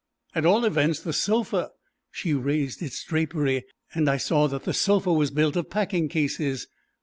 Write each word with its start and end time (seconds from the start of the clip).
"At 0.33 0.47
all 0.47 0.65
events 0.65 0.99
the 0.99 1.13
sofa" 1.13 1.69
She 2.11 2.33
raised 2.33 2.81
its 2.81 3.03
drapery, 3.03 3.65
and 3.93 4.09
I 4.09 4.17
saw 4.17 4.47
that 4.47 4.63
the 4.63 4.73
sofa 4.73 5.13
was 5.13 5.29
built 5.29 5.55
of 5.55 5.69
packing 5.69 6.09
cases. 6.09 6.65